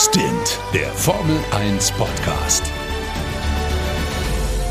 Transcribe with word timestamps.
Stint, 0.00 0.60
der 0.72 0.86
Formel 0.90 1.40
1 1.50 1.90
Podcast. 1.90 2.62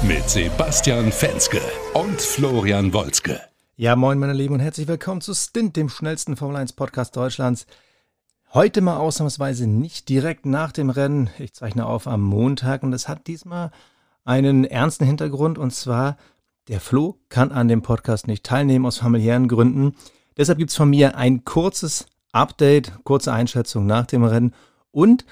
Mit 0.02 0.30
Sebastian 0.30 1.12
Fenske 1.12 1.60
und 1.94 2.22
Florian 2.22 2.94
Wolzke. 2.94 3.42
Ja, 3.76 3.98
moin, 3.98 4.20
meine 4.20 4.32
Lieben, 4.32 4.54
und 4.54 4.62
herzlich 4.62 4.88
willkommen 4.88 5.20
zu 5.20 5.34
Stint, 5.34 5.76
dem 5.76 5.90
schnellsten 5.90 6.38
Formel 6.38 6.56
1 6.56 6.72
Podcast 6.72 7.18
Deutschlands. 7.18 7.68
Heute 8.54 8.80
mal 8.80 8.96
ausnahmsweise 8.96 9.68
nicht 9.68 10.08
direkt 10.08 10.46
nach 10.46 10.72
dem 10.72 10.90
Rennen. 10.90 11.30
Ich 11.40 11.54
zeichne 11.54 11.86
auf 11.86 12.08
am 12.08 12.22
Montag 12.22 12.84
und 12.84 12.94
es 12.94 13.10
hat 13.10 13.28
diesmal 13.28 13.72
einen 14.24 14.64
ernsten 14.64 15.06
Hintergrund 15.06 15.58
und 15.58 15.72
zwar 15.72 16.16
der 16.70 16.80
Flo 16.80 17.20
kann 17.28 17.52
an 17.52 17.68
dem 17.68 17.82
Podcast 17.82 18.28
nicht 18.28 18.46
teilnehmen 18.46 18.86
aus 18.86 19.00
familiären 19.00 19.50
Gründen. 19.50 19.94
Deshalb 20.38 20.58
gibt 20.58 20.70
es 20.70 20.78
von 20.78 20.90
mir 20.90 21.18
ein 21.18 21.44
kurzes 21.44 22.06
Update, 22.32 22.94
kurze 23.04 23.34
Einschätzung 23.34 23.86
nach 23.88 24.06
dem 24.06 24.24
Rennen 24.24 24.54
und 24.98 25.26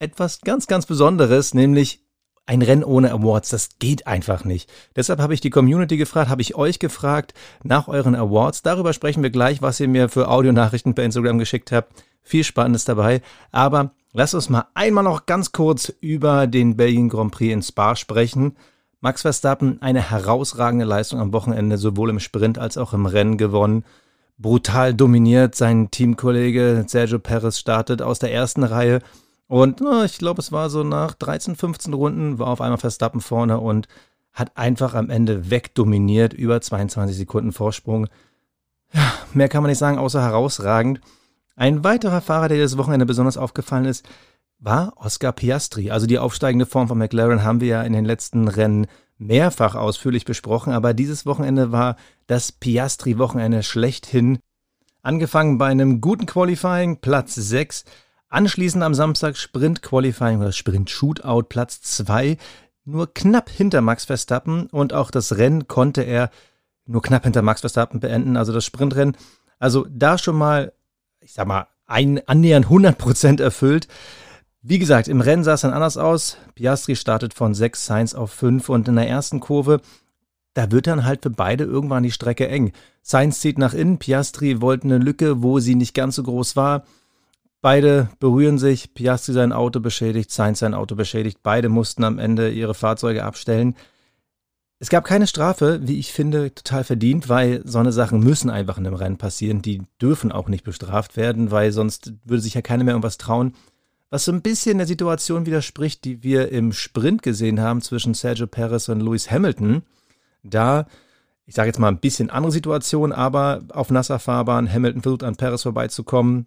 etwas 0.00 0.40
ganz, 0.40 0.66
ganz 0.66 0.86
Besonderes, 0.86 1.54
nämlich 1.54 2.00
ein 2.46 2.62
Rennen 2.62 2.82
ohne 2.82 3.12
Awards, 3.12 3.48
das 3.50 3.78
geht 3.78 4.08
einfach 4.08 4.44
nicht. 4.44 4.68
Deshalb 4.96 5.20
habe 5.20 5.34
ich 5.34 5.40
die 5.40 5.50
Community 5.50 5.96
gefragt, 5.96 6.28
habe 6.30 6.42
ich 6.42 6.56
euch 6.56 6.80
gefragt 6.80 7.32
nach 7.62 7.86
euren 7.86 8.16
Awards. 8.16 8.62
Darüber 8.62 8.92
sprechen 8.92 9.22
wir 9.22 9.30
gleich, 9.30 9.62
was 9.62 9.78
ihr 9.78 9.86
mir 9.86 10.08
für 10.08 10.28
Audionachrichten 10.28 10.96
per 10.96 11.04
Instagram 11.04 11.38
geschickt 11.38 11.70
habt. 11.70 11.92
Viel 12.22 12.42
Spannendes 12.42 12.86
dabei. 12.86 13.22
Aber 13.52 13.92
lasst 14.12 14.34
uns 14.34 14.48
mal 14.48 14.66
einmal 14.74 15.04
noch 15.04 15.26
ganz 15.26 15.52
kurz 15.52 15.92
über 16.00 16.48
den 16.48 16.76
Belgien 16.76 17.08
Grand 17.08 17.30
Prix 17.30 17.54
in 17.54 17.62
Spa 17.62 17.94
sprechen. 17.94 18.56
Max 19.00 19.22
Verstappen 19.22 19.80
eine 19.80 20.10
herausragende 20.10 20.84
Leistung 20.84 21.20
am 21.20 21.32
Wochenende, 21.32 21.78
sowohl 21.78 22.10
im 22.10 22.18
Sprint 22.18 22.58
als 22.58 22.76
auch 22.76 22.92
im 22.92 23.06
Rennen 23.06 23.38
gewonnen. 23.38 23.84
Brutal 24.36 24.94
dominiert. 24.94 25.54
Sein 25.54 25.90
Teamkollege 25.90 26.84
Sergio 26.88 27.18
Perez 27.18 27.58
startet 27.58 28.02
aus 28.02 28.18
der 28.18 28.32
ersten 28.32 28.64
Reihe 28.64 29.00
und 29.46 29.80
na, 29.80 30.04
ich 30.04 30.18
glaube, 30.18 30.40
es 30.40 30.52
war 30.52 30.70
so 30.70 30.82
nach 30.82 31.14
13, 31.14 31.56
15 31.56 31.92
Runden, 31.92 32.38
war 32.38 32.48
auf 32.48 32.60
einmal 32.60 32.78
Verstappen 32.78 33.20
vorne 33.20 33.60
und 33.60 33.88
hat 34.32 34.56
einfach 34.56 34.94
am 34.94 35.10
Ende 35.10 35.50
wegdominiert, 35.50 36.32
über 36.32 36.60
22 36.60 37.16
Sekunden 37.16 37.52
Vorsprung. 37.52 38.08
Ja, 38.92 39.12
mehr 39.32 39.48
kann 39.48 39.62
man 39.62 39.70
nicht 39.70 39.78
sagen, 39.78 39.98
außer 39.98 40.22
herausragend. 40.22 41.00
Ein 41.56 41.84
weiterer 41.84 42.20
Fahrer, 42.20 42.48
der 42.48 42.58
das 42.58 42.76
Wochenende 42.78 43.06
besonders 43.06 43.36
aufgefallen 43.36 43.84
ist, 43.84 44.04
war 44.58 44.94
Oscar 44.96 45.32
Piastri. 45.32 45.90
Also 45.90 46.06
die 46.06 46.18
aufsteigende 46.18 46.66
Form 46.66 46.88
von 46.88 46.98
McLaren 46.98 47.44
haben 47.44 47.60
wir 47.60 47.68
ja 47.68 47.82
in 47.82 47.92
den 47.92 48.04
letzten 48.04 48.48
Rennen 48.48 48.86
mehrfach 49.18 49.74
ausführlich 49.74 50.24
besprochen, 50.24 50.72
aber 50.72 50.94
dieses 50.94 51.26
Wochenende 51.26 51.72
war 51.72 51.96
das 52.26 52.52
Piastri-Wochenende 52.52 53.62
schlechthin. 53.62 54.38
Angefangen 55.02 55.58
bei 55.58 55.66
einem 55.66 56.00
guten 56.00 56.26
Qualifying, 56.26 57.00
Platz 57.00 57.34
6, 57.34 57.84
Anschließend 58.34 58.82
am 58.82 58.94
Samstag 58.94 59.36
Sprint 59.36 59.80
Qualifying 59.80 60.40
oder 60.40 60.50
Sprint 60.50 60.90
Shootout 60.90 61.44
Platz 61.44 61.80
2, 61.82 62.36
nur 62.84 63.14
knapp 63.14 63.48
hinter 63.48 63.80
Max 63.80 64.06
Verstappen 64.06 64.66
und 64.66 64.92
auch 64.92 65.12
das 65.12 65.36
Rennen 65.36 65.68
konnte 65.68 66.02
er 66.02 66.30
nur 66.84 67.00
knapp 67.00 67.22
hinter 67.22 67.42
Max 67.42 67.60
Verstappen 67.60 68.00
beenden, 68.00 68.36
also 68.36 68.52
das 68.52 68.64
Sprintrennen. 68.64 69.16
Also 69.60 69.86
da 69.88 70.18
schon 70.18 70.34
mal, 70.34 70.72
ich 71.20 71.32
sag 71.32 71.46
mal, 71.46 71.68
ein 71.86 72.26
annähernd 72.26 72.66
100% 72.66 73.40
erfüllt. 73.40 73.86
Wie 74.66 74.78
gesagt, 74.78 75.08
im 75.08 75.20
Rennen 75.20 75.44
sah 75.44 75.52
es 75.52 75.60
dann 75.60 75.74
anders 75.74 75.98
aus. 75.98 76.38
Piastri 76.54 76.96
startet 76.96 77.34
von 77.34 77.52
6, 77.52 77.84
Sainz 77.84 78.14
auf 78.14 78.30
5 78.30 78.70
und 78.70 78.88
in 78.88 78.96
der 78.96 79.06
ersten 79.06 79.38
Kurve, 79.38 79.82
da 80.54 80.70
wird 80.70 80.86
dann 80.86 81.04
halt 81.04 81.22
für 81.22 81.28
beide 81.28 81.64
irgendwann 81.64 82.02
die 82.02 82.10
Strecke 82.10 82.48
eng. 82.48 82.72
Sainz 83.02 83.40
zieht 83.40 83.58
nach 83.58 83.74
innen, 83.74 83.98
Piastri 83.98 84.62
wollte 84.62 84.84
eine 84.84 84.96
Lücke, 84.96 85.42
wo 85.42 85.60
sie 85.60 85.74
nicht 85.74 85.92
ganz 85.92 86.16
so 86.16 86.22
groß 86.22 86.56
war. 86.56 86.84
Beide 87.60 88.08
berühren 88.20 88.58
sich, 88.58 88.94
Piastri 88.94 89.34
sein 89.34 89.52
Auto 89.52 89.80
beschädigt, 89.80 90.30
Sainz 90.30 90.60
sein 90.60 90.72
Auto 90.72 90.94
beschädigt. 90.94 91.40
Beide 91.42 91.68
mussten 91.68 92.02
am 92.02 92.18
Ende 92.18 92.50
ihre 92.50 92.72
Fahrzeuge 92.72 93.22
abstellen. 93.22 93.76
Es 94.78 94.88
gab 94.88 95.04
keine 95.04 95.26
Strafe, 95.26 95.80
wie 95.82 95.98
ich 95.98 96.10
finde, 96.10 96.54
total 96.54 96.84
verdient, 96.84 97.28
weil 97.28 97.60
so 97.66 97.80
eine 97.80 97.92
Sachen 97.92 98.20
müssen 98.20 98.48
einfach 98.48 98.78
in 98.78 98.86
einem 98.86 98.96
Rennen 98.96 99.18
passieren. 99.18 99.60
Die 99.60 99.82
dürfen 100.00 100.32
auch 100.32 100.48
nicht 100.48 100.64
bestraft 100.64 101.18
werden, 101.18 101.50
weil 101.50 101.70
sonst 101.70 102.14
würde 102.24 102.40
sich 102.40 102.54
ja 102.54 102.62
keiner 102.62 102.84
mehr 102.84 102.94
irgendwas 102.94 103.18
trauen. 103.18 103.52
Was 104.14 104.26
so 104.26 104.30
ein 104.30 104.42
bisschen 104.42 104.78
der 104.78 104.86
Situation 104.86 105.44
widerspricht, 105.44 106.04
die 106.04 106.22
wir 106.22 106.52
im 106.52 106.72
Sprint 106.72 107.24
gesehen 107.24 107.58
haben 107.58 107.82
zwischen 107.82 108.14
Sergio 108.14 108.46
Perez 108.46 108.88
und 108.88 109.00
Lewis 109.00 109.28
Hamilton. 109.28 109.82
Da, 110.44 110.86
ich 111.46 111.56
sage 111.56 111.66
jetzt 111.66 111.80
mal 111.80 111.88
ein 111.88 111.98
bisschen 111.98 112.30
andere 112.30 112.52
Situation, 112.52 113.10
aber 113.10 113.64
auf 113.70 113.90
nasser 113.90 114.20
Fahrbahn, 114.20 114.72
Hamilton 114.72 115.02
versucht 115.02 115.24
an 115.24 115.34
Perez 115.34 115.62
vorbeizukommen, 115.62 116.46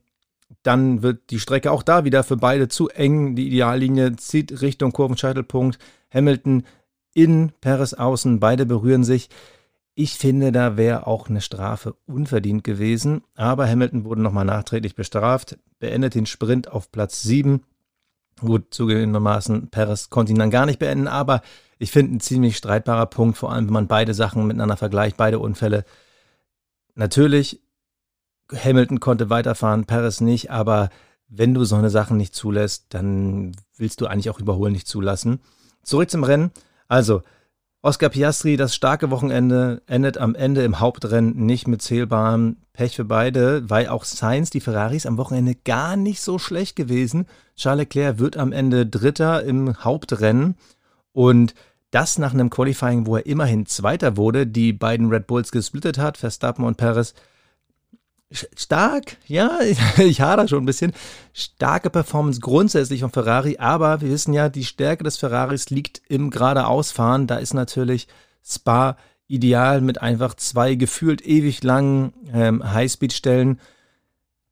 dann 0.63 1.01
wird 1.01 1.29
die 1.29 1.41
Strecke 1.41 1.73
auch 1.73 1.83
da 1.83 2.05
wieder 2.05 2.23
für 2.23 2.37
beide 2.37 2.69
zu 2.69 2.87
eng. 2.87 3.35
Die 3.35 3.47
Ideallinie 3.47 4.15
zieht 4.15 4.61
Richtung 4.61 4.93
Kurvenscheitelpunkt. 4.93 5.77
Hamilton 6.09 6.63
in, 7.13 7.51
Perez 7.59 7.91
außen, 7.91 8.39
beide 8.39 8.65
berühren 8.65 9.03
sich. 9.03 9.27
Ich 9.99 10.19
finde, 10.19 10.51
da 10.51 10.77
wäre 10.77 11.07
auch 11.07 11.27
eine 11.27 11.41
Strafe 11.41 11.95
unverdient 12.05 12.63
gewesen. 12.63 13.23
Aber 13.33 13.67
Hamilton 13.67 14.05
wurde 14.05 14.21
nochmal 14.21 14.45
nachträglich 14.45 14.93
bestraft, 14.93 15.57
beendet 15.79 16.13
den 16.13 16.27
Sprint 16.27 16.71
auf 16.71 16.91
Platz 16.91 17.23
7. 17.23 17.63
Gut, 18.39 18.65
zugegebenermaßen, 18.69 19.69
Perez 19.71 20.11
konnte 20.11 20.33
ihn 20.33 20.37
dann 20.37 20.51
gar 20.51 20.67
nicht 20.67 20.77
beenden, 20.77 21.07
aber 21.07 21.41
ich 21.79 21.89
finde 21.89 22.15
ein 22.15 22.19
ziemlich 22.19 22.57
streitbarer 22.57 23.07
Punkt, 23.07 23.39
vor 23.39 23.51
allem 23.51 23.65
wenn 23.65 23.73
man 23.73 23.87
beide 23.87 24.13
Sachen 24.13 24.45
miteinander 24.45 24.77
vergleicht, 24.77 25.17
beide 25.17 25.39
Unfälle. 25.39 25.83
Natürlich 26.93 27.59
Hamilton 28.53 28.99
konnte 28.99 29.31
weiterfahren, 29.31 29.85
Perez 29.85 30.21
nicht, 30.21 30.51
aber 30.51 30.89
wenn 31.27 31.55
du 31.55 31.65
so 31.65 31.75
eine 31.75 31.89
Sachen 31.89 32.17
nicht 32.17 32.35
zulässt, 32.35 32.85
dann 32.89 33.55
willst 33.75 33.99
du 33.99 34.05
eigentlich 34.05 34.29
auch 34.29 34.39
Überholen 34.39 34.73
nicht 34.73 34.87
zulassen. 34.87 35.39
Zurück 35.81 36.11
zum 36.11 36.23
Rennen. 36.23 36.51
Also, 36.87 37.23
Oscar 37.87 38.09
Piastri, 38.09 38.57
das 38.57 38.75
starke 38.75 39.11
Wochenende, 39.11 39.81
endet 39.87 40.17
am 40.17 40.35
Ende 40.35 40.61
im 40.65 40.81
Hauptrennen 40.81 41.45
nicht 41.45 41.69
mit 41.69 41.81
zählbarem 41.81 42.57
Pech 42.73 42.97
für 42.97 43.05
beide, 43.05 43.69
weil 43.69 43.87
auch 43.87 44.03
Sainz, 44.03 44.49
die 44.49 44.59
Ferraris, 44.59 45.05
am 45.05 45.17
Wochenende 45.17 45.55
gar 45.55 45.95
nicht 45.95 46.19
so 46.19 46.37
schlecht 46.37 46.75
gewesen. 46.75 47.27
Charles 47.55 47.83
Leclerc 47.83 48.19
wird 48.19 48.35
am 48.35 48.51
Ende 48.51 48.85
Dritter 48.85 49.41
im 49.41 49.85
Hauptrennen 49.85 50.55
und 51.13 51.53
das 51.89 52.17
nach 52.17 52.33
einem 52.33 52.49
Qualifying, 52.49 53.05
wo 53.05 53.15
er 53.15 53.25
immerhin 53.25 53.65
Zweiter 53.67 54.17
wurde, 54.17 54.45
die 54.47 54.73
beiden 54.73 55.07
Red 55.07 55.25
Bulls 55.25 55.53
gesplittet 55.53 55.97
hat, 55.97 56.17
Verstappen 56.17 56.65
und 56.65 56.75
Perez 56.75 57.13
stark, 58.31 59.17
ja, 59.25 59.59
ich 59.97 60.21
hader 60.21 60.47
schon 60.47 60.63
ein 60.63 60.65
bisschen. 60.65 60.93
Starke 61.33 61.89
Performance 61.89 62.39
grundsätzlich 62.39 63.01
von 63.01 63.11
Ferrari, 63.11 63.57
aber 63.57 64.01
wir 64.01 64.09
wissen 64.09 64.33
ja, 64.33 64.49
die 64.49 64.65
Stärke 64.65 65.03
des 65.03 65.17
Ferraris 65.17 65.69
liegt 65.69 66.01
im 66.09 66.29
geradeausfahren. 66.29 67.27
Da 67.27 67.37
ist 67.37 67.53
natürlich 67.53 68.07
Spa 68.43 68.97
ideal 69.27 69.81
mit 69.81 70.01
einfach 70.01 70.35
zwei 70.35 70.75
gefühlt 70.75 71.25
ewig 71.25 71.63
langen 71.63 72.13
ähm, 72.33 72.73
Highspeed-Stellen. 72.73 73.59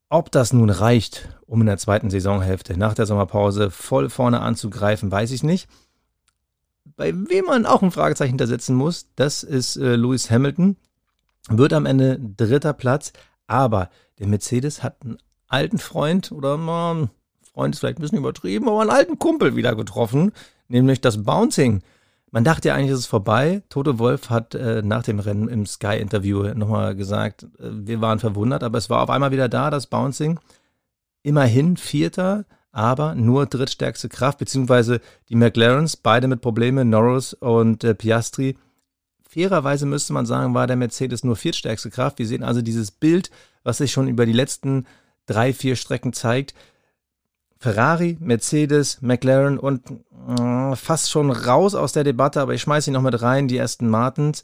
Ob 0.08 0.30
das 0.30 0.52
nun 0.52 0.70
reicht, 0.70 1.28
um 1.46 1.60
in 1.60 1.66
der 1.66 1.78
zweiten 1.78 2.10
Saisonhälfte 2.10 2.78
nach 2.78 2.94
der 2.94 3.06
Sommerpause 3.06 3.70
voll 3.70 4.08
vorne 4.08 4.40
anzugreifen, 4.40 5.10
weiß 5.10 5.32
ich 5.32 5.42
nicht. 5.42 5.68
Bei 6.96 7.12
wem 7.12 7.46
man 7.46 7.66
auch 7.66 7.82
ein 7.82 7.90
Fragezeichen 7.90 8.30
hintersetzen 8.30 8.76
muss, 8.76 9.08
das 9.16 9.42
ist 9.42 9.76
äh, 9.76 9.96
Lewis 9.96 10.30
Hamilton. 10.30 10.76
Wird 11.48 11.72
am 11.72 11.86
Ende 11.86 12.18
dritter 12.18 12.72
Platz, 12.72 13.12
aber 13.46 13.90
der 14.18 14.26
Mercedes 14.26 14.82
hat 14.82 14.96
einen 15.02 15.18
alten 15.48 15.78
Freund 15.78 16.32
oder 16.32 16.56
mal, 16.56 17.08
Freund 17.52 17.74
ist 17.74 17.80
vielleicht 17.80 17.98
ein 17.98 18.02
bisschen 18.02 18.18
übertrieben, 18.18 18.68
aber 18.68 18.80
einen 18.80 18.90
alten 18.90 19.18
Kumpel 19.18 19.56
wieder 19.56 19.74
getroffen, 19.74 20.32
nämlich 20.68 21.00
das 21.00 21.22
Bouncing. 21.22 21.82
Man 22.30 22.44
dachte 22.44 22.68
ja 22.68 22.74
eigentlich, 22.74 22.90
ist 22.90 22.98
es 22.98 23.06
vorbei. 23.06 23.62
Toto 23.68 23.98
Wolf 23.98 24.30
hat 24.30 24.54
äh, 24.54 24.82
nach 24.82 25.04
dem 25.04 25.20
Rennen 25.20 25.48
im 25.48 25.64
Sky-Interview 25.64 26.42
nochmal 26.54 26.94
gesagt, 26.96 27.44
äh, 27.58 27.70
wir 27.70 28.00
waren 28.00 28.18
verwundert, 28.18 28.62
aber 28.62 28.78
es 28.78 28.90
war 28.90 29.02
auf 29.02 29.10
einmal 29.10 29.30
wieder 29.30 29.48
da, 29.48 29.70
das 29.70 29.86
Bouncing. 29.86 30.38
Immerhin 31.22 31.76
Vierter, 31.76 32.44
aber 32.72 33.14
nur 33.14 33.46
drittstärkste 33.46 34.08
Kraft, 34.08 34.38
beziehungsweise 34.38 35.00
die 35.28 35.36
McLarens, 35.36 35.96
beide 35.96 36.28
mit 36.28 36.40
Problemen, 36.40 36.90
Norris 36.90 37.32
und 37.32 37.84
äh, 37.84 37.94
Piastri, 37.94 38.58
Fairerweise 39.36 39.84
müsste 39.84 40.14
man 40.14 40.24
sagen, 40.24 40.54
war 40.54 40.66
der 40.66 40.76
Mercedes 40.76 41.22
nur 41.22 41.36
viertstärkste 41.36 41.90
Kraft. 41.90 42.18
Wir 42.18 42.26
sehen 42.26 42.42
also 42.42 42.62
dieses 42.62 42.90
Bild, 42.90 43.30
was 43.64 43.76
sich 43.76 43.92
schon 43.92 44.08
über 44.08 44.24
die 44.24 44.32
letzten 44.32 44.86
drei, 45.26 45.52
vier 45.52 45.76
Strecken 45.76 46.14
zeigt. 46.14 46.54
Ferrari, 47.58 48.16
Mercedes, 48.18 49.02
McLaren 49.02 49.58
und 49.58 49.82
äh, 49.90 50.74
fast 50.74 51.10
schon 51.10 51.30
raus 51.30 51.74
aus 51.74 51.92
der 51.92 52.04
Debatte, 52.04 52.40
aber 52.40 52.54
ich 52.54 52.62
schmeiße 52.62 52.88
ihn 52.88 52.94
noch 52.94 53.02
mit 53.02 53.20
rein, 53.20 53.46
die 53.46 53.58
ersten 53.58 53.90
Martins. 53.90 54.42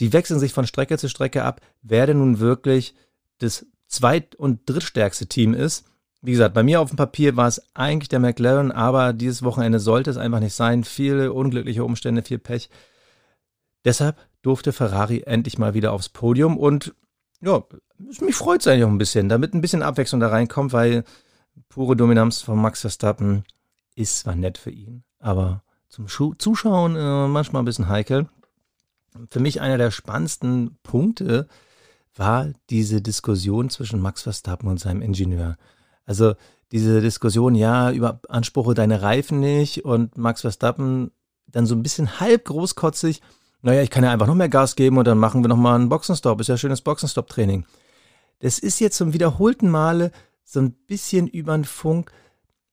Die 0.00 0.14
wechseln 0.14 0.40
sich 0.40 0.54
von 0.54 0.66
Strecke 0.66 0.96
zu 0.96 1.10
Strecke 1.10 1.44
ab, 1.44 1.60
wer 1.82 2.06
denn 2.06 2.18
nun 2.18 2.40
wirklich 2.40 2.94
das 3.38 3.66
zweit- 3.86 4.34
und 4.34 4.60
drittstärkste 4.64 5.26
Team 5.26 5.52
ist. 5.52 5.84
Wie 6.22 6.32
gesagt, 6.32 6.54
bei 6.54 6.62
mir 6.62 6.80
auf 6.80 6.88
dem 6.88 6.96
Papier 6.96 7.36
war 7.36 7.48
es 7.48 7.60
eigentlich 7.74 8.08
der 8.08 8.20
McLaren, 8.20 8.72
aber 8.72 9.12
dieses 9.12 9.42
Wochenende 9.42 9.78
sollte 9.78 10.08
es 10.08 10.16
einfach 10.16 10.40
nicht 10.40 10.54
sein. 10.54 10.84
Viele 10.84 11.34
unglückliche 11.34 11.84
Umstände, 11.84 12.22
viel 12.22 12.38
Pech. 12.38 12.70
Deshalb 13.84 14.16
durfte 14.42 14.72
Ferrari 14.72 15.22
endlich 15.26 15.58
mal 15.58 15.74
wieder 15.74 15.92
aufs 15.92 16.08
Podium 16.08 16.56
und 16.56 16.94
ja, 17.40 17.62
mich 17.98 18.34
freut 18.36 18.60
es 18.60 18.66
eigentlich 18.66 18.84
auch 18.84 18.88
ein 18.88 18.98
bisschen, 18.98 19.28
damit 19.28 19.54
ein 19.54 19.60
bisschen 19.60 19.82
Abwechslung 19.82 20.20
da 20.20 20.28
reinkommt, 20.28 20.72
weil 20.72 21.04
pure 21.68 21.96
Dominanz 21.96 22.40
von 22.40 22.60
Max 22.60 22.80
Verstappen 22.80 23.44
ist 23.94 24.20
zwar 24.20 24.36
nett 24.36 24.58
für 24.58 24.70
ihn, 24.70 25.04
aber 25.18 25.62
zum 25.88 26.06
Zuschauen 26.08 26.96
äh, 26.96 27.28
manchmal 27.28 27.62
ein 27.62 27.66
bisschen 27.66 27.88
heikel. 27.88 28.28
Für 29.28 29.40
mich 29.40 29.60
einer 29.60 29.76
der 29.76 29.90
spannendsten 29.90 30.78
Punkte 30.82 31.46
war 32.14 32.50
diese 32.70 33.02
Diskussion 33.02 33.68
zwischen 33.70 34.00
Max 34.00 34.22
Verstappen 34.22 34.68
und 34.68 34.80
seinem 34.80 35.02
Ingenieur. 35.02 35.56
Also 36.06 36.34
diese 36.72 37.00
Diskussion, 37.00 37.54
ja, 37.54 37.90
überanspruche 37.90 38.74
deine 38.74 39.02
Reifen 39.02 39.40
nicht 39.40 39.84
und 39.84 40.16
Max 40.16 40.40
Verstappen 40.40 41.10
dann 41.46 41.66
so 41.66 41.74
ein 41.74 41.82
bisschen 41.82 42.20
halb 42.20 42.46
großkotzig, 42.46 43.20
naja, 43.62 43.82
ich 43.82 43.90
kann 43.90 44.04
ja 44.04 44.12
einfach 44.12 44.26
noch 44.26 44.34
mehr 44.34 44.48
Gas 44.48 44.76
geben 44.76 44.98
und 44.98 45.06
dann 45.06 45.18
machen 45.18 45.42
wir 45.42 45.48
nochmal 45.48 45.76
einen 45.76 45.88
Boxenstopp. 45.88 46.40
Ist 46.40 46.48
ja 46.48 46.56
schönes 46.56 46.82
Boxenstopp-Training. 46.82 47.64
Das 48.40 48.58
ist 48.58 48.80
jetzt 48.80 48.96
zum 48.96 49.12
wiederholten 49.12 49.70
Male 49.70 50.10
so 50.44 50.60
ein 50.60 50.72
bisschen 50.72 51.28
über 51.28 51.56
den 51.56 51.64
Funk 51.64 52.10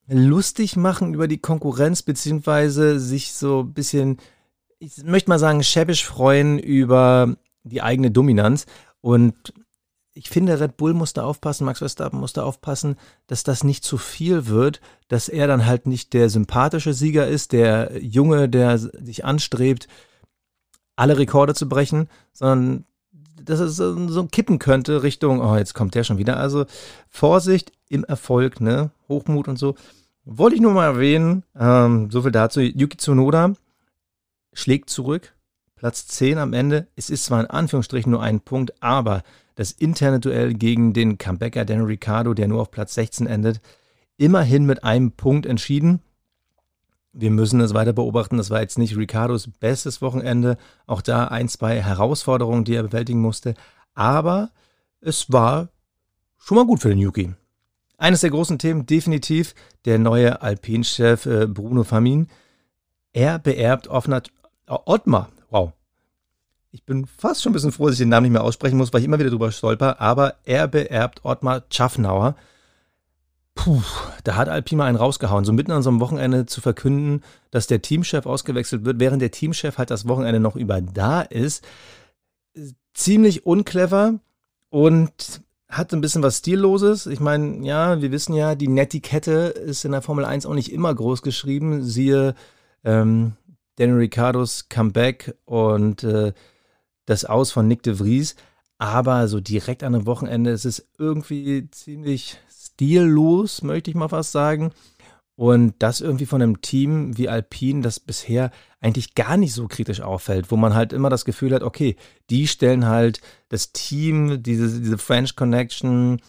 lustig 0.09 0.75
machen 0.75 1.13
über 1.13 1.27
die 1.27 1.38
Konkurrenz, 1.38 2.01
beziehungsweise 2.01 3.00
sich 3.00 3.33
so 3.33 3.62
ein 3.62 3.74
bisschen, 3.74 4.18
ich 4.80 5.03
möchte 5.03 5.30
mal 5.30 5.39
sagen, 5.39 5.63
schäbisch 5.63 6.06
freuen 6.06 6.57
über 6.57 7.36
die 7.63 7.81
eigene 7.81 8.09
Dominanz. 8.09 8.65
Und 9.01 9.53
ich 10.13 10.30
finde, 10.30 10.59
Red 10.59 10.77
Bull 10.77 10.94
musste 10.94 11.24
aufpassen, 11.24 11.65
Max 11.65 11.80
Verstappen 11.80 12.19
musste 12.19 12.44
aufpassen, 12.44 12.97
dass 13.27 13.44
das 13.44 13.63
nicht 13.63 13.83
zu 13.83 13.97
viel 13.97 14.47
wird, 14.47 14.81
dass 15.07 15.30
er 15.30 15.47
dann 15.47 15.65
halt 15.65 15.86
nicht 15.86 16.13
der 16.13 16.30
sympathische 16.30 16.94
Sieger 16.94 17.27
ist, 17.27 17.51
der 17.51 17.91
Junge, 18.01 18.50
der 18.50 18.80
sich 18.80 19.24
anstrebt, 19.24 19.88
alle 21.00 21.18
Rekorde 21.18 21.54
zu 21.54 21.69
brechen, 21.69 22.10
sondern 22.34 22.86
dass 23.42 23.60
es 23.60 23.78
so 23.78 24.25
kippen 24.25 24.60
könnte 24.60 25.01
Richtung, 25.01 25.40
oh, 25.40 25.56
jetzt 25.56 25.74
kommt 25.74 25.96
der 25.96 26.04
schon 26.04 26.18
wieder. 26.18 26.38
Also 26.38 26.66
Vorsicht 27.07 27.72
im 27.88 28.04
Erfolg, 28.04 28.60
ne? 28.60 28.92
Hochmut 29.07 29.48
und 29.48 29.57
so. 29.57 29.75
Wollte 30.25 30.56
ich 30.56 30.62
nur 30.62 30.74
mal 30.74 30.86
erwähnen. 30.86 31.44
Ähm, 31.57 32.12
so 32.12 32.22
viel 32.22 32.31
dazu. 32.31 32.60
Yuki 32.60 32.98
Tsunoda 32.98 33.54
schlägt 34.54 34.90
zurück. 34.90 35.34
Platz 35.75 36.06
10 36.07 36.38
am 36.38 36.51
Ende. 36.51 36.88
Es 36.98 37.10
ist 37.10 37.25
zwar 37.25 37.40
in 37.40 37.48
Anführungsstrichen 37.48 38.12
nur 38.12 38.22
ein 38.22 38.42
Punkt, 38.42 38.84
aber 38.84 39.24
das 39.56 39.72
interne 39.72 40.19
Duell 40.19 40.54
gegen 40.54 40.92
den 40.94 41.18
Comebacker 41.18 41.63
Daniel 41.63 41.86
Ricciardo, 41.86 42.34
der 42.34 42.50
nur 42.50 42.62
auf 42.62 42.72
Platz 42.72 42.94
16 42.96 43.25
endet, 43.25 43.62
immerhin 44.18 44.66
mit 44.66 44.84
einem 44.84 45.13
Punkt 45.13 45.46
entschieden. 45.46 46.01
Wir 47.12 47.32
müssen 47.32 47.60
es 47.60 47.74
weiter 47.74 47.94
beobachten. 47.94 48.38
Das 48.38 48.50
war 48.50 48.62
jetzt 48.62 48.78
nicht 48.78 48.96
Ricardos 48.96 49.48
bestes 49.48 50.02
Wochenende. 50.02 50.58
Auch 50.86 51.02
da 51.02 51.26
ein, 51.26 51.50
zwei 51.50 51.82
Herausforderungen, 51.82 52.66
die 52.66 52.76
er 52.76 52.84
bewältigen 52.84 53.22
musste. 53.22 53.56
Aber 53.94 54.52
es 55.02 55.32
war 55.32 55.70
schon 56.38 56.58
mal 56.58 56.66
gut 56.66 56.82
für 56.82 56.90
den 56.90 57.00
Yuki. 57.00 57.34
Eines 57.98 58.22
der 58.22 58.30
großen 58.30 58.60
Themen 58.60 58.86
definitiv 58.86 59.56
der 59.86 60.00
neue 60.00 60.42
Alpin-Chef 60.42 61.26
äh, 61.26 61.48
Bruno 61.48 61.84
Famin. 61.84 62.28
Er 63.12 63.40
beerbt 63.40 63.88
Offner, 63.88 64.22
äh, 64.68 64.76
Ottmar, 64.86 65.30
wow, 65.50 65.74
ich 66.72 66.86
bin 66.86 67.08
fast 67.08 67.42
schon 67.42 67.52
ein 67.52 67.54
bisschen 67.54 67.72
froh, 67.72 67.88
dass 67.88 67.96
ich 67.96 68.00
den 68.00 68.10
Namen 68.10 68.26
nicht 68.26 68.34
mehr 68.34 68.44
aussprechen 68.44 68.78
muss, 68.78 68.94
weil 68.94 69.00
ich 69.00 69.06
immer 69.06 69.20
wieder 69.20 69.32
drüber 69.32 69.52
stolper. 69.52 70.00
Aber 70.00 70.36
er 70.46 70.68
beerbt 70.68 71.26
Ottmar 71.26 71.64
Schaffnauer. 71.72 72.36
Puh, 73.60 73.82
da 74.24 74.38
hat 74.38 74.48
Alpima 74.48 74.86
einen 74.86 74.96
rausgehauen. 74.96 75.44
So 75.44 75.52
mitten 75.52 75.74
an 75.74 75.84
so 75.84 75.90
einem 75.90 76.00
Wochenende 76.00 76.46
zu 76.46 76.62
verkünden, 76.62 77.26
dass 77.52 77.68
der 77.68 77.82
Teamchef 77.82 78.26
ausgewechselt 78.26 78.86
wird, 78.86 79.02
während 79.02 79.22
der 79.22 79.32
Teamchef 79.32 79.78
halt 79.78 79.92
das 79.92 80.08
Wochenende 80.08 80.40
noch 80.40 80.56
über 80.56 80.80
da 80.80 81.22
ist. 81.22 81.68
Ziemlich 82.94 83.46
unclever 83.46 84.14
und 84.70 85.42
hat 85.68 85.92
ein 85.94 86.00
bisschen 86.00 86.24
was 86.24 86.38
Stilloses. 86.38 87.06
Ich 87.06 87.20
meine, 87.20 87.66
ja, 87.68 88.02
wir 88.02 88.14
wissen 88.14 88.34
ja, 88.34 88.56
die 88.56 88.70
Netiquette 88.70 89.32
ist 89.32 89.84
in 89.84 89.92
der 89.92 90.02
Formel 90.02 90.24
1 90.24 90.46
auch 90.46 90.56
nicht 90.56 90.72
immer 90.72 90.96
groß 90.96 91.22
geschrieben. 91.22 91.84
Siehe 91.84 92.36
ähm, 92.86 93.34
Daniel 93.76 93.98
Ricciardos 93.98 94.70
Comeback 94.70 95.36
und 95.44 96.06
äh, 96.06 96.32
das 97.06 97.26
Aus 97.26 97.52
von 97.52 97.68
Nick 97.68 97.84
de 97.84 97.96
Vries. 97.96 98.38
Aber 98.78 99.28
so 99.28 99.42
direkt 99.42 99.84
an 99.84 99.96
einem 99.96 100.06
Wochenende 100.06 100.52
ist 100.52 100.64
es 100.64 100.88
irgendwie 100.98 101.70
ziemlich 101.72 102.38
stillos, 102.80 103.62
möchte 103.62 103.92
ich 103.92 103.96
mal 103.96 104.08
fast 104.08 104.31
sagen. 104.31 104.72
Und 105.36 105.76
das 105.80 106.02
irgendwie 106.02 106.26
von 106.26 106.42
einem 106.42 106.62
Team 106.62 107.18
wie 107.18 107.30
Alpine, 107.30 107.81
das 107.81 108.00
bisher 108.00 108.52
eigentlich 108.81 109.16
gar 109.16 109.38
nicht 109.38 109.54
so 109.54 109.68
kritisch 109.68 110.02
auffällt, 110.02 110.52
wo 110.52 110.58
man 110.58 110.74
halt 110.74 110.92
immer 110.92 111.10
das 111.10 111.24
Gefühl 111.24 111.54
hat, 111.54 111.64
okay, 111.64 111.96
die 112.30 112.48
stellen 112.48 112.88
halt 112.88 113.22
das 113.50 113.72
Team, 113.72 114.44
diese, 114.44 114.81
diese 114.81 114.98
French 114.98 115.36
Connection 115.36 116.22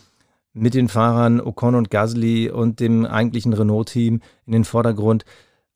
mit 0.52 0.74
den 0.74 0.88
Fahrern 0.88 1.40
Ocon 1.40 1.74
und 1.74 1.90
Gasly 1.90 2.50
und 2.50 2.80
dem 2.80 3.04
eigentlichen 3.06 3.52
Renault-Team 3.52 4.20
in 4.46 4.52
den 4.52 4.64
Vordergrund. 4.64 5.24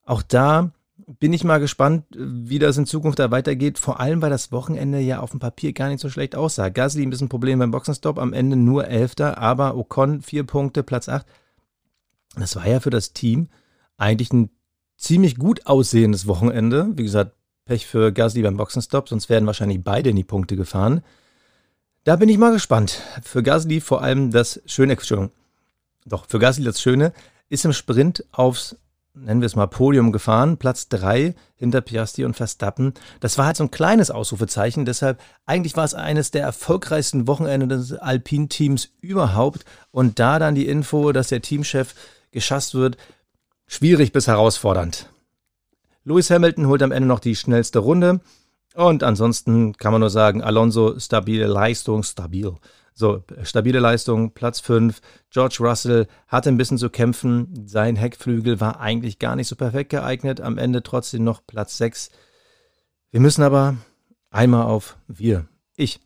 Auch 0.05 0.23
da 0.23 0.73
bin 1.07 1.33
ich 1.33 1.45
mal 1.45 1.61
gespannt, 1.61 2.05
wie 2.17 2.59
das 2.59 2.77
in 2.77 2.87
Zukunft 2.87 3.19
da 3.19 3.31
weitergeht. 3.31 3.79
Vor 3.79 4.01
allem, 4.01 4.23
weil 4.23 4.31
das 4.31 4.53
Wochenende 4.53 4.99
ja 5.01 5.21
auf 5.21 5.31
dem 5.31 5.41
Papier 5.41 5.73
gar 5.73 5.89
nicht 5.89 6.01
so 6.01 6.09
schlecht 6.09 6.35
aussah. 6.35 6.69
Gasly 6.69 7.03
ein 7.03 7.11
bisschen 7.11 7.29
Problem 7.29 7.59
beim 7.59 7.71
Boxenstopp, 7.71 8.19
am 8.19 8.33
Ende 8.33 8.57
nur 8.57 8.89
Elfter, 8.89 9.39
aber 9.39 9.77
Ocon 9.77 10.23
vier 10.23 10.45
Punkte, 10.45 10.83
Platz 10.83 11.09
acht. 11.09 11.27
Das 12.37 12.57
war 12.57 12.67
ja 12.67 12.81
für 12.81 12.91
das 12.91 13.13
Team 13.13 13.49
eigentlich 13.97 14.33
ein 14.33 14.51
ziemlich 14.97 15.37
gut 15.37 15.67
aussehendes 15.67 16.27
Wochenende. 16.27 16.89
Wie 16.95 17.03
gesagt, 17.03 17.33
Pech 17.65 17.87
für 17.87 18.13
Gasly 18.13 18.43
beim 18.43 18.57
Boxenstopp, 18.57 19.09
sonst 19.09 19.29
werden 19.29 19.47
wahrscheinlich 19.47 19.83
beide 19.83 20.11
in 20.11 20.17
die 20.17 20.25
Punkte 20.25 20.57
gefahren. 20.57 21.03
Da 22.05 22.17
bin 22.17 22.29
ich 22.29 22.39
mal 22.39 22.53
gespannt. 22.53 23.01
Für 23.23 23.43
Gasly 23.43 23.81
vor 23.81 24.03
allem 24.03 24.31
das 24.31 24.61
Schöne, 24.67 24.93
Entschuldigung, 24.93 25.33
doch, 26.05 26.27
für 26.29 26.39
Gasly 26.39 26.65
das 26.65 26.81
Schöne 26.81 27.13
ist 27.49 27.65
im 27.65 27.73
Sprint 27.73 28.25
aufs 28.33 28.77
nennen 29.15 29.41
wir 29.41 29.47
es 29.47 29.57
mal, 29.57 29.67
Podium 29.67 30.13
gefahren, 30.13 30.57
Platz 30.57 30.89
3 30.89 31.35
hinter 31.57 31.81
Piastri 31.81 32.25
und 32.25 32.35
Verstappen. 32.35 32.95
Das 33.21 33.39
war 33.39 33.47
halt 33.47 33.57
so 33.57 33.65
ein 33.65 33.71
kleines 33.71 34.11
Ausrufezeichen, 34.11 34.85
deshalb 34.85 35.21
eigentlich 35.47 35.77
war 35.77 35.85
es 35.85 35.95
eines 35.95 36.31
der 36.31 36.43
erfolgreichsten 36.43 37.27
Wochenende 37.27 37.69
des 37.69 37.93
Alpin-Teams 37.93 38.91
überhaupt. 39.01 39.65
Und 39.91 40.19
da 40.19 40.39
dann 40.39 40.55
die 40.55 40.67
Info, 40.67 41.13
dass 41.13 41.29
der 41.29 41.43
Teamchef 41.43 41.95
geschasst 42.33 42.75
wird, 42.75 42.97
schwierig 43.67 44.13
bis 44.13 44.27
herausfordernd. 44.27 45.09
Lewis 46.05 46.31
Hamilton 46.31 46.67
holt 46.67 46.83
am 46.83 46.93
Ende 46.93 47.09
noch 47.09 47.21
die 47.21 47.37
schnellste 47.37 47.79
Runde. 47.79 48.21
Und 48.75 49.05
ansonsten 49.05 49.77
kann 49.77 49.93
man 49.93 50.01
nur 50.01 50.11
sagen, 50.11 50.43
Alonso 50.43 50.99
stabile 50.99 51.47
Leistung, 51.47 52.03
stabil. 52.03 52.53
So, 52.97 53.25
stabile 53.43 53.81
Leistung, 53.81 54.35
Platz 54.35 54.61
5. 54.61 55.01
George 55.31 55.57
Russell 55.61 56.07
hatte 56.29 56.49
ein 56.49 56.57
bisschen 56.57 56.79
zu 56.79 56.91
kämpfen. 56.91 57.67
Sein 57.67 57.97
Heckflügel 57.97 58.61
war 58.61 58.79
eigentlich 58.79 59.19
gar 59.19 59.35
nicht 59.35 59.49
so 59.49 59.57
perfekt 59.57 59.91
geeignet. 59.91 60.41
Am 60.41 60.59
Ende 60.59 60.85
trotzdem 60.85 61.25
noch 61.25 61.45
Platz 61.45 61.77
6. 61.79 62.11
Wir 63.11 63.21
müssen 63.21 63.43
aber 63.43 63.77
einmal 64.31 64.67
auf 64.67 64.97
wir, 65.09 65.47
ich, 65.77 66.01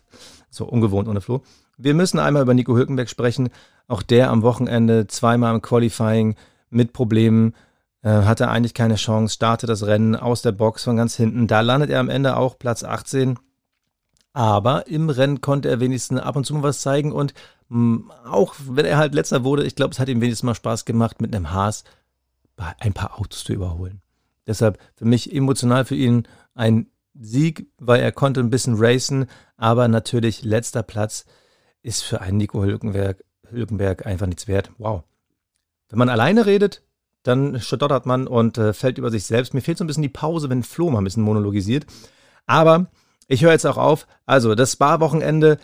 so 0.50 0.64
ungewohnt 0.64 1.06
ohne 1.06 1.20
Flo. 1.20 1.42
Wir 1.78 1.94
müssen 1.94 2.18
einmal 2.18 2.42
über 2.42 2.54
Nico 2.54 2.76
Hülkenberg 2.76 3.08
sprechen. 3.08 3.50
Auch 3.86 4.02
der 4.02 4.30
am 4.30 4.42
Wochenende 4.42 5.06
zweimal 5.06 5.54
im 5.54 5.62
Qualifying 5.62 6.34
mit 6.70 6.92
Problemen. 6.92 7.54
Äh, 8.02 8.10
hatte 8.10 8.48
eigentlich 8.48 8.74
keine 8.74 8.96
Chance, 8.96 9.34
startet 9.34 9.70
das 9.70 9.86
Rennen 9.86 10.16
aus 10.16 10.42
der 10.42 10.52
Box 10.52 10.82
von 10.82 10.96
ganz 10.96 11.14
hinten. 11.14 11.46
Da 11.46 11.60
landet 11.60 11.90
er 11.90 12.00
am 12.00 12.08
Ende 12.08 12.36
auch 12.36 12.58
Platz 12.58 12.82
18. 12.82 13.38
Aber 14.32 14.86
im 14.86 15.10
Rennen 15.10 15.40
konnte 15.40 15.68
er 15.68 15.80
wenigstens 15.80 16.20
ab 16.20 16.36
und 16.36 16.44
zu 16.44 16.54
mal 16.54 16.62
was 16.62 16.80
zeigen 16.80 17.12
und 17.12 17.34
mh, 17.68 17.78
mm, 17.78 18.10
auch 18.24 18.54
wenn 18.66 18.86
er 18.86 18.96
halt 18.96 19.14
letzter 19.14 19.44
wurde, 19.44 19.64
ich 19.64 19.76
glaube, 19.76 19.92
es 19.92 19.98
hat 19.98 20.08
ihm 20.08 20.20
wenigstens 20.20 20.44
mal 20.44 20.54
Spaß 20.54 20.84
gemacht, 20.84 21.20
mit 21.20 21.34
einem 21.34 21.52
Haas 21.52 21.84
ein 22.78 22.92
paar 22.92 23.18
Autos 23.18 23.44
zu 23.44 23.52
überholen. 23.52 24.00
Deshalb 24.46 24.78
für 24.94 25.04
mich 25.04 25.34
emotional 25.34 25.84
für 25.84 25.94
ihn 25.94 26.26
ein 26.54 26.86
Sieg, 27.14 27.66
weil 27.78 28.00
er 28.00 28.12
konnte 28.12 28.40
ein 28.40 28.50
bisschen 28.50 28.74
racen, 28.76 29.26
aber 29.56 29.88
natürlich 29.88 30.44
letzter 30.44 30.82
Platz 30.82 31.26
ist 31.82 32.02
für 32.02 32.20
einen 32.20 32.38
Nico 32.38 32.62
Hülkenberg, 32.62 33.24
Hülkenberg 33.50 34.06
einfach 34.06 34.26
nichts 34.26 34.48
wert. 34.48 34.70
Wow. 34.78 35.04
Wenn 35.88 35.98
man 35.98 36.08
alleine 36.08 36.46
redet, 36.46 36.82
dann 37.22 37.60
stottert 37.60 38.06
man 38.06 38.26
und 38.26 38.58
äh, 38.58 38.72
fällt 38.72 38.98
über 38.98 39.10
sich 39.10 39.24
selbst. 39.24 39.54
Mir 39.54 39.60
fehlt 39.60 39.78
so 39.78 39.84
ein 39.84 39.86
bisschen 39.86 40.02
die 40.02 40.08
Pause, 40.08 40.48
wenn 40.48 40.62
Flo 40.62 40.90
mal 40.90 41.00
ein 41.00 41.04
bisschen 41.04 41.22
monologisiert. 41.22 41.86
Aber 42.46 42.86
ich 43.32 43.42
höre 43.42 43.52
jetzt 43.52 43.66
auch 43.66 43.78
auf. 43.78 44.06
Also, 44.26 44.54
das 44.54 44.72
Spa-Wochenende. 44.72 45.58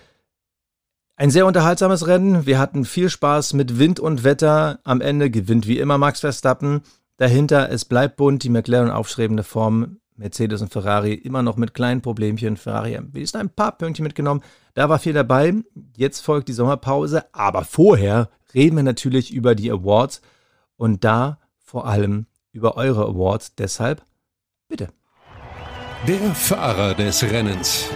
Ein 1.17 1.31
sehr 1.31 1.47
unterhaltsames 1.47 2.07
Rennen. 2.07 2.47
Wir 2.47 2.59
hatten 2.59 2.85
viel 2.85 3.11
Spaß 3.11 3.53
mit 3.53 3.79
Wind 3.79 4.01
und 4.01 4.25
Wetter. 4.25 4.79
Am 4.85 5.01
Ende 5.01 5.31
gewinnt 5.31 5.67
wie 5.67 5.79
immer 5.79 5.99
Max 5.99 6.21
Verstappen. 6.21 6.83
Dahinter, 7.17 7.71
es 7.71 7.85
bleibt 7.85 8.17
bunt, 8.17 8.45
die 8.45 8.49
McLaren 8.49 8.91
aufstrebende 8.91 9.43
Form. 9.43 9.99
Mercedes 10.17 10.63
und 10.63 10.73
Ferrari 10.73 11.15
immer 11.15 11.43
noch 11.43 11.57
mit 11.57 11.75
kleinen 11.75 12.03
Problemchen. 12.03 12.57
Ferrari 12.57 12.95
hat 12.95 13.37
ein 13.37 13.51
paar 13.51 13.77
Pünktchen 13.77 14.05
mitgenommen. 14.05 14.43
Da 14.75 14.89
war 14.89 14.99
viel 14.99 15.13
dabei. 15.13 15.55
Jetzt 15.97 16.21
folgt 16.21 16.49
die 16.49 16.53
Sommerpause. 16.53 17.27
Aber 17.35 17.65
vorher 17.65 18.31
reden 18.55 18.77
wir 18.77 18.83
natürlich 18.83 19.33
über 19.33 19.55
die 19.55 19.71
Awards. 19.71 20.23
Und 20.77 21.05
da 21.05 21.39
vor 21.59 21.87
allem 21.87 22.27
über 22.53 22.77
eure 22.77 23.05
Awards. 23.05 23.55
Deshalb 23.57 24.03
bitte. 24.69 24.89
Der 26.07 26.33
Fahrer 26.33 26.95
des 26.95 27.25
Rennens. 27.25 27.87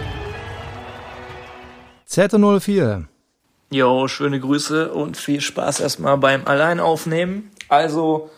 Z04. 2.07 3.05
Jo, 3.71 4.07
schöne 4.07 4.41
Grüße 4.41 4.91
und 4.91 5.15
viel 5.15 5.39
Spaß 5.39 5.79
erstmal 5.79 6.17
beim 6.17 6.45
Alleinaufnehmen. 6.45 7.49
Also 7.69 8.29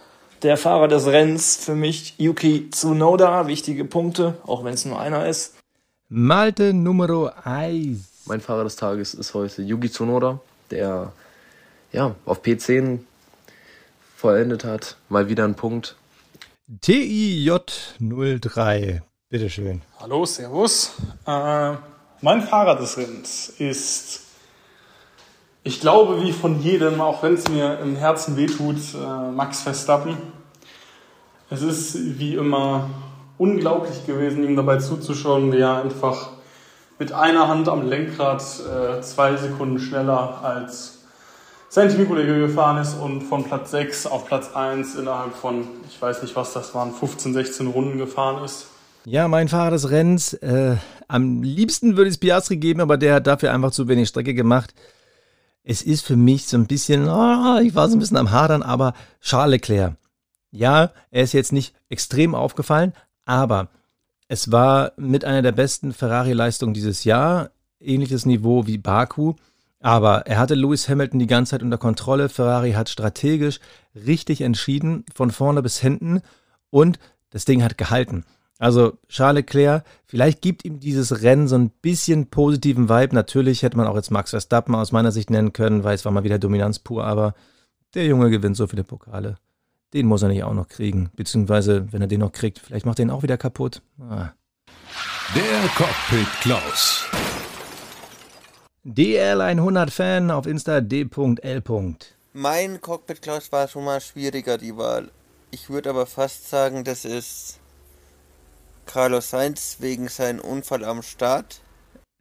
der 0.43 0.57
Fahrer 0.57 0.87
des 0.87 1.07
Rennens 1.07 1.57
für 1.57 1.73
mich 1.73 2.13
Yuki 2.19 2.69
Tsunoda, 2.69 3.47
wichtige 3.47 3.85
Punkte, 3.85 4.37
auch 4.45 4.63
wenn 4.63 4.75
es 4.75 4.85
nur 4.85 4.99
einer 4.99 5.27
ist. 5.27 5.55
Malte 6.09 6.71
Numero 6.71 7.31
1. 7.43 8.27
Mein 8.27 8.41
Fahrer 8.41 8.65
des 8.65 8.75
Tages 8.75 9.15
ist 9.15 9.33
heute 9.33 9.63
Yuki 9.63 9.89
Tsunoda, 9.89 10.39
der 10.69 11.11
ja 11.91 12.13
auf 12.25 12.43
P10 12.43 12.99
vollendet 14.15 14.63
hat. 14.63 14.97
Mal 15.09 15.27
wieder 15.27 15.43
ein 15.43 15.55
Punkt. 15.55 15.95
TIJ03, 16.81 19.01
bitteschön. 19.35 19.81
Hallo, 19.99 20.23
Servus. 20.23 20.93
Äh, 21.27 21.73
mein 22.21 22.41
Fahrer 22.41 22.77
des 22.77 22.97
Rennens 22.97 23.49
ist 23.49 24.21
ich 25.61 25.81
glaube, 25.81 26.23
wie 26.23 26.31
von 26.31 26.61
jedem, 26.61 27.01
auch 27.01 27.21
wenn 27.21 27.33
es 27.33 27.45
mir 27.49 27.79
im 27.79 27.97
Herzen 27.97 28.37
wehtut, 28.37 28.77
äh, 28.93 29.31
Max 29.31 29.63
Verstappen. 29.63 30.15
Es 31.49 31.61
ist 31.61 32.17
wie 32.17 32.35
immer 32.35 32.89
unglaublich 33.37 34.05
gewesen, 34.05 34.45
ihm 34.45 34.55
dabei 34.55 34.77
zuzuschauen, 34.77 35.51
wie 35.51 35.59
er 35.59 35.81
einfach 35.81 36.29
mit 36.97 37.11
einer 37.11 37.49
Hand 37.49 37.67
am 37.67 37.85
Lenkrad 37.85 38.41
äh, 38.41 39.01
zwei 39.01 39.35
Sekunden 39.35 39.79
schneller 39.79 40.39
als 40.43 40.99
sein 41.67 41.89
Teamkollege 41.89 42.39
gefahren 42.39 42.77
ist 42.77 42.93
und 42.93 43.19
von 43.23 43.43
Platz 43.43 43.71
6 43.71 44.07
auf 44.07 44.27
Platz 44.27 44.55
1 44.55 44.95
innerhalb 44.95 45.35
von, 45.35 45.67
ich 45.89 46.01
weiß 46.01 46.21
nicht 46.21 46.37
was 46.37 46.53
das 46.53 46.73
waren, 46.73 46.93
15, 46.93 47.33
16 47.33 47.67
Runden 47.67 47.97
gefahren 47.97 48.41
ist. 48.45 48.67
Ja, 49.05 49.27
mein 49.27 49.47
Fahrer 49.47 49.71
des 49.71 49.89
Rennens, 49.89 50.33
äh, 50.33 50.77
am 51.07 51.43
liebsten 51.43 51.95
würde 51.95 52.09
ich 52.09 52.15
es 52.15 52.19
Piastri 52.19 52.57
geben, 52.57 52.81
aber 52.81 52.97
der 52.97 53.15
hat 53.15 53.27
dafür 53.27 53.53
einfach 53.53 53.71
zu 53.71 53.87
wenig 53.87 54.09
Strecke 54.09 54.33
gemacht 54.33 54.73
es 55.65 55.81
ist 55.81 56.05
für 56.05 56.15
mich 56.15 56.45
so 56.45 56.57
ein 56.57 56.67
bisschen, 56.67 57.09
oh, 57.09 57.59
ich 57.59 57.73
war 57.73 57.89
so 57.89 57.95
ein 57.95 57.99
bisschen 57.99 58.17
am 58.17 58.31
Hadern, 58.31 58.61
aber 58.63 58.93
Charles 59.19 59.51
Leclerc. 59.51 59.95
Ja, 60.51 60.91
er 61.11 61.23
ist 61.23 61.33
jetzt 61.33 61.51
nicht 61.51 61.75
extrem 61.89 62.35
aufgefallen, 62.35 62.93
aber 63.25 63.69
es 64.27 64.51
war 64.51 64.93
mit 64.95 65.25
einer 65.25 65.41
der 65.41 65.51
besten 65.51 65.91
Ferrari-Leistungen 65.91 66.73
dieses 66.73 67.03
Jahr. 67.03 67.49
Ähnliches 67.79 68.25
Niveau 68.25 68.65
wie 68.67 68.77
Baku. 68.77 69.33
Aber 69.79 70.25
er 70.27 70.39
hatte 70.39 70.55
Lewis 70.55 70.87
Hamilton 70.87 71.19
die 71.19 71.27
ganze 71.27 71.51
Zeit 71.51 71.63
unter 71.63 71.77
Kontrolle. 71.77 72.29
Ferrari 72.29 72.71
hat 72.71 72.89
strategisch 72.89 73.59
richtig 73.93 74.41
entschieden, 74.41 75.03
von 75.13 75.29
vorne 75.29 75.61
bis 75.61 75.79
hinten. 75.79 76.21
Und 76.69 76.99
das 77.31 77.45
Ding 77.45 77.61
hat 77.61 77.77
gehalten. 77.77 78.23
Also 78.57 78.97
Charles 79.09 79.41
Leclerc, 79.41 79.83
vielleicht 80.05 80.41
gibt 80.41 80.63
ihm 80.63 80.79
dieses 80.79 81.21
Rennen 81.23 81.47
so 81.47 81.57
ein 81.57 81.69
bisschen 81.69 82.27
positiven 82.27 82.87
Vibe. 82.87 83.13
Natürlich 83.13 83.63
hätte 83.63 83.75
man 83.75 83.87
auch 83.87 83.95
jetzt 83.95 84.11
Max 84.11 84.29
Verstappen 84.29 84.75
aus 84.75 84.91
meiner 84.91 85.11
Sicht 85.11 85.29
nennen 85.29 85.51
können, 85.51 85.83
weil 85.83 85.95
es 85.95 86.05
war 86.05 86.11
mal 86.11 86.23
wieder 86.23 86.39
Dominanz 86.39 86.79
pur, 86.79 87.03
aber 87.05 87.33
der 87.93 88.05
Junge 88.05 88.29
gewinnt 88.29 88.55
so 88.55 88.67
viele 88.67 88.83
Pokale. 88.83 89.37
Den 89.93 90.07
muss 90.07 90.21
er 90.21 90.29
nicht 90.29 90.43
auch 90.43 90.53
noch 90.53 90.67
kriegen. 90.67 91.09
Beziehungsweise, 91.15 91.91
wenn 91.91 92.01
er 92.01 92.07
den 92.07 92.21
noch 92.21 92.31
kriegt, 92.31 92.59
vielleicht 92.59 92.85
macht 92.85 92.99
er 92.99 93.03
ihn 93.03 93.11
auch 93.11 93.23
wieder 93.23 93.37
kaputt. 93.37 93.81
Ah. 93.99 94.31
Der 95.33 95.69
Cockpit 95.75 96.27
Klaus. 96.41 97.05
DL100-Fan 98.85 100.31
auf 100.31 100.45
Insta 100.45 100.79
d.l. 100.79 101.63
Mein 102.33 102.81
Cockpit 102.81 103.21
Klaus 103.21 103.51
war 103.51 103.67
schon 103.67 103.85
mal 103.85 103.99
schwieriger, 103.99 104.57
die 104.57 104.77
Wahl. 104.77 105.09
Ich 105.51 105.69
würde 105.69 105.89
aber 105.89 106.05
fast 106.05 106.49
sagen, 106.49 106.83
das 106.83 107.05
ist 107.05 107.59
Carlos 108.85 109.29
Sainz 109.29 109.77
wegen 109.79 110.07
seinem 110.07 110.39
Unfall 110.39 110.83
am 110.83 111.01
Start. 111.01 111.61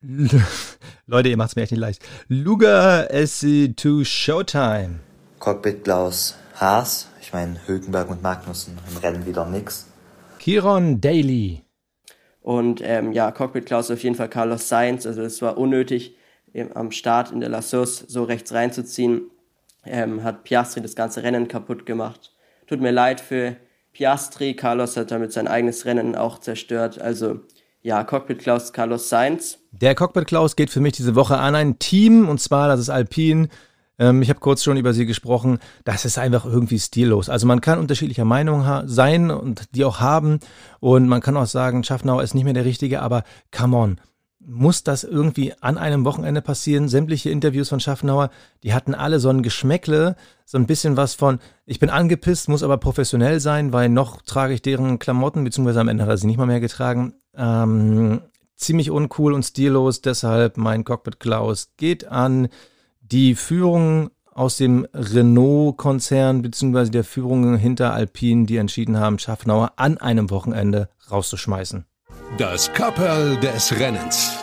Leute, 1.06 1.28
ihr 1.28 1.36
macht 1.36 1.50
es 1.50 1.56
mir 1.56 1.62
echt 1.62 1.72
nicht 1.72 1.80
leicht. 1.80 2.04
Luga 2.28 3.02
SC2 3.04 4.04
Showtime. 4.04 5.00
Cockpit 5.38 5.84
Klaus 5.84 6.36
Haas. 6.56 7.08
Ich 7.20 7.32
meine, 7.32 7.58
Hülkenberg 7.66 8.10
und 8.10 8.22
Magnussen 8.22 8.78
im 8.90 8.96
Rennen 8.98 9.26
wieder 9.26 9.46
nix. 9.46 9.86
Kiron 10.38 11.00
Daily. 11.00 11.62
Und 12.42 12.82
ähm, 12.82 13.12
ja, 13.12 13.32
Cockpit 13.32 13.66
Klaus 13.66 13.90
auf 13.90 14.02
jeden 14.02 14.14
Fall 14.14 14.28
Carlos 14.28 14.68
Sainz. 14.68 15.06
Also 15.06 15.22
es 15.22 15.40
war 15.40 15.56
unnötig, 15.56 16.16
am 16.74 16.90
Start 16.90 17.32
in 17.32 17.40
der 17.40 17.48
Lassos 17.48 17.98
so 17.98 18.24
rechts 18.24 18.52
reinzuziehen. 18.52 19.30
Ähm, 19.86 20.22
hat 20.22 20.44
Piastri 20.44 20.80
das 20.80 20.94
ganze 20.94 21.22
Rennen 21.22 21.48
kaputt 21.48 21.86
gemacht. 21.86 22.32
Tut 22.66 22.80
mir 22.80 22.90
leid 22.90 23.20
für 23.20 23.56
Piastri. 23.94 24.54
Carlos 24.54 24.96
hat 24.98 25.10
damit 25.10 25.32
sein 25.32 25.48
eigenes 25.48 25.86
Rennen 25.86 26.14
auch 26.14 26.38
zerstört. 26.38 27.00
Also 27.00 27.40
ja, 27.80 28.04
Cockpit 28.04 28.40
Klaus 28.40 28.72
Carlos 28.72 29.08
Sainz. 29.08 29.58
Der 29.70 29.94
Cockpit 29.94 30.26
Klaus 30.26 30.56
geht 30.56 30.70
für 30.70 30.80
mich 30.80 30.92
diese 30.92 31.14
Woche 31.14 31.38
an 31.38 31.54
ein 31.54 31.78
Team 31.78 32.28
und 32.28 32.40
zwar 32.40 32.68
das 32.68 32.80
ist 32.80 32.90
Alpine. 32.90 33.48
Ähm, 33.98 34.20
ich 34.20 34.28
habe 34.28 34.40
kurz 34.40 34.62
schon 34.64 34.76
über 34.76 34.92
sie 34.92 35.06
gesprochen. 35.06 35.58
Das 35.84 36.04
ist 36.04 36.18
einfach 36.18 36.44
irgendwie 36.44 36.78
stillos. 36.78 37.28
Also 37.28 37.46
man 37.46 37.60
kann 37.60 37.78
unterschiedlicher 37.78 38.24
Meinung 38.24 38.64
sein 38.86 39.30
und 39.30 39.74
die 39.74 39.84
auch 39.84 40.00
haben 40.00 40.40
und 40.80 41.08
man 41.08 41.20
kann 41.20 41.36
auch 41.36 41.46
sagen, 41.46 41.84
Schaffnauer 41.84 42.22
ist 42.22 42.34
nicht 42.34 42.44
mehr 42.44 42.52
der 42.52 42.64
Richtige, 42.64 43.00
aber 43.00 43.22
come 43.50 43.76
on 43.76 44.00
muss 44.46 44.84
das 44.84 45.04
irgendwie 45.04 45.52
an 45.60 45.78
einem 45.78 46.04
Wochenende 46.04 46.42
passieren? 46.42 46.88
Sämtliche 46.88 47.30
Interviews 47.30 47.68
von 47.68 47.80
Schaffnauer, 47.80 48.30
die 48.62 48.74
hatten 48.74 48.94
alle 48.94 49.20
so 49.20 49.28
ein 49.28 49.42
Geschmäckle, 49.42 50.16
so 50.44 50.58
ein 50.58 50.66
bisschen 50.66 50.96
was 50.96 51.14
von, 51.14 51.38
ich 51.66 51.78
bin 51.78 51.90
angepisst, 51.90 52.48
muss 52.48 52.62
aber 52.62 52.76
professionell 52.76 53.40
sein, 53.40 53.72
weil 53.72 53.88
noch 53.88 54.22
trage 54.22 54.54
ich 54.54 54.62
deren 54.62 54.98
Klamotten, 54.98 55.44
beziehungsweise 55.44 55.80
am 55.80 55.88
Ende 55.88 56.04
hat 56.04 56.10
er 56.10 56.18
sie 56.18 56.26
nicht 56.26 56.36
mal 56.36 56.46
mehr 56.46 56.60
getragen. 56.60 57.14
Ähm, 57.36 58.20
ziemlich 58.56 58.90
uncool 58.90 59.32
und 59.32 59.42
stillos, 59.44 60.00
deshalb 60.00 60.56
mein 60.56 60.84
Cockpit 60.84 61.20
Klaus 61.20 61.72
geht 61.76 62.06
an 62.06 62.48
die 63.00 63.34
Führung 63.34 64.10
aus 64.34 64.56
dem 64.56 64.86
Renault-Konzern, 64.92 66.42
beziehungsweise 66.42 66.90
der 66.90 67.04
Führung 67.04 67.56
hinter 67.56 67.94
Alpine, 67.94 68.46
die 68.46 68.56
entschieden 68.56 68.98
haben, 68.98 69.18
Schaffnauer 69.18 69.72
an 69.76 69.98
einem 69.98 70.30
Wochenende 70.30 70.88
rauszuschmeißen. 71.10 71.86
Das 72.36 72.72
Kapperl 72.72 73.36
des 73.36 73.78
Rennens. 73.78 74.42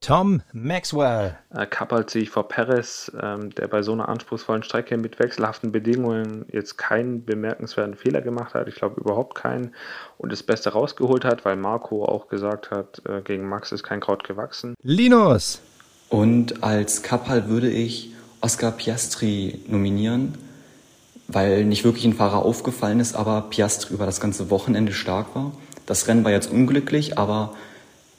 Tom 0.00 0.40
Maxwell. 0.52 1.36
Äh, 1.52 1.66
Kapperl 1.66 2.06
ziehe 2.06 2.22
ich 2.22 2.30
vor 2.30 2.46
Perez, 2.46 3.10
ähm, 3.20 3.50
der 3.50 3.66
bei 3.66 3.82
so 3.82 3.90
einer 3.90 4.08
anspruchsvollen 4.08 4.62
Strecke 4.62 4.98
mit 4.98 5.18
wechselhaften 5.18 5.72
Bedingungen 5.72 6.46
jetzt 6.52 6.78
keinen 6.78 7.24
bemerkenswerten 7.24 7.96
Fehler 7.96 8.20
gemacht 8.20 8.54
hat. 8.54 8.68
Ich 8.68 8.76
glaube 8.76 9.00
überhaupt 9.00 9.34
keinen. 9.34 9.74
Und 10.16 10.30
das 10.30 10.44
Beste 10.44 10.70
rausgeholt 10.70 11.24
hat, 11.24 11.44
weil 11.44 11.56
Marco 11.56 12.04
auch 12.04 12.28
gesagt 12.28 12.70
hat, 12.70 13.02
äh, 13.08 13.22
gegen 13.22 13.48
Max 13.48 13.72
ist 13.72 13.82
kein 13.82 13.98
Kraut 13.98 14.22
gewachsen. 14.22 14.74
Linus. 14.84 15.60
Und 16.08 16.62
als 16.62 17.02
Kapperl 17.02 17.48
würde 17.48 17.68
ich 17.68 18.12
Oscar 18.40 18.70
Piastri 18.70 19.60
nominieren, 19.66 20.38
weil 21.26 21.64
nicht 21.64 21.82
wirklich 21.82 22.04
ein 22.04 22.14
Fahrer 22.14 22.44
aufgefallen 22.44 23.00
ist, 23.00 23.16
aber 23.16 23.40
Piastri 23.50 23.94
über 23.94 24.06
das 24.06 24.20
ganze 24.20 24.50
Wochenende 24.50 24.92
stark 24.92 25.34
war. 25.34 25.50
Das 25.86 26.08
Rennen 26.08 26.24
war 26.24 26.32
jetzt 26.32 26.50
unglücklich, 26.50 27.16
aber 27.16 27.54